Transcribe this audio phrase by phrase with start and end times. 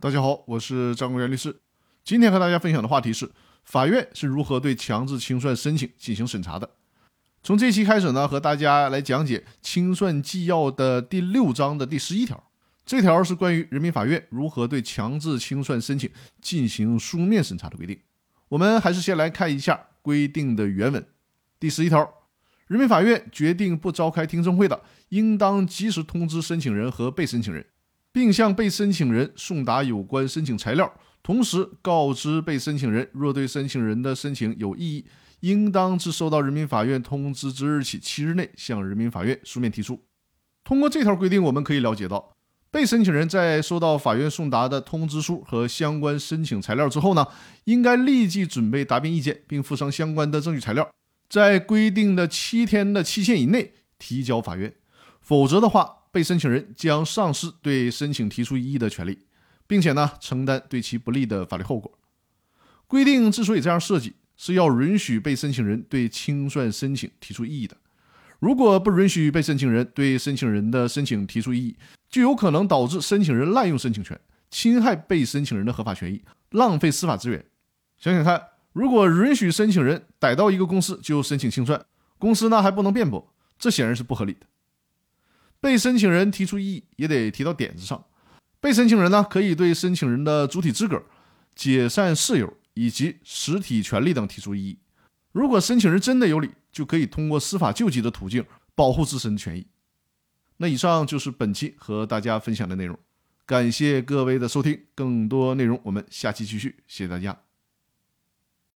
[0.00, 1.56] 大家好，我是张国元律师。
[2.04, 3.28] 今天和大家分享的话题是
[3.64, 6.70] 法院是如何对强制清算申请进行审查的。
[7.42, 12.40] 从这期开始呢，和大家来讲解清算纪要的第六章的第十一条。
[12.86, 16.08] 这条是关于人民法院如何对强制清算申请
[16.40, 17.98] 进行书面审查的规定。
[18.50, 21.04] 我们还是先来看一下规定的原文。
[21.58, 22.08] 第十一条，
[22.68, 27.66] 人民法院决定不召开听证会的，应当及时通知申请人和被申请人。
[28.12, 35.06] 并向被申请人送达有关申请材料，同时告知被申请人，若对申请人的申请有异议，
[35.40, 40.02] 应当自收到人民法院通知之日起七日内向人民法院书面提出。
[40.64, 42.34] 通过这条规定，我们可以了解到，
[42.70, 47.26] 被申请人在收到法院送达的通知书和相关申请材料之后呢，
[47.64, 50.90] 应该立即准备答辩意见，并附上相关的证据材料，
[51.28, 54.74] 在规定的七天的期限以内提交法院，
[55.20, 55.96] 否则的话。
[56.18, 59.16] 被申请人将丧失对申请提出异议的权利，
[59.68, 61.96] 并且呢承担对其不利的法律后果。
[62.88, 67.76] 规定之所以这样设计，是要允许被申请人对清算申请提出异议的。
[68.40, 71.76] 如果不允许被申请人对申请人的申请提出异议，
[72.10, 74.18] 就有可能导致申请人滥用申请权，
[74.50, 77.44] 侵害被申请人的合法权益，浪费司法资源。
[77.96, 81.80] 想想看，如果允许申请人逮到一个公司就申请清算，
[82.18, 84.40] 公司呢还不能辩驳，这显然是不合理的。
[85.60, 88.04] 被申请人提出异议也得提到点子上。
[88.60, 91.02] 被申请人呢，可以对申请人的主体资格、
[91.54, 94.78] 解散事由以及实体权利等提出异议。
[95.32, 99.66] 如果申请人真的有理，就可以通过司法救济的途径保护自身的权益。
[100.56, 102.98] 那以上就是本期和大家分享的内容，
[103.46, 104.86] 感谢各位的收听。
[104.94, 107.47] 更多内容我们下期继续，谢谢大家。